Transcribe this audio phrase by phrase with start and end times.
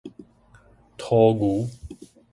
[0.97, 1.69] 塗牛